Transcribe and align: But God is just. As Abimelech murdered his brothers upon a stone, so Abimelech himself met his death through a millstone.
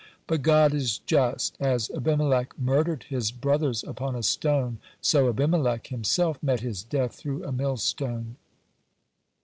But 0.25 0.41
God 0.41 0.73
is 0.73 0.97
just. 0.97 1.55
As 1.59 1.91
Abimelech 1.91 2.57
murdered 2.57 3.03
his 3.03 3.29
brothers 3.29 3.83
upon 3.83 4.15
a 4.15 4.23
stone, 4.23 4.79
so 4.99 5.29
Abimelech 5.29 5.85
himself 5.89 6.41
met 6.41 6.61
his 6.61 6.81
death 6.81 7.13
through 7.13 7.43
a 7.43 7.51
millstone. 7.51 8.37